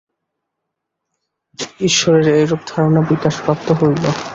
ঈশ্বরের 1.79 2.27
এইরূপ 2.35 2.61
ধারণা 2.67 3.01
বিকাশপ্রাপ্ত 3.09 3.67
হইল। 3.79 4.03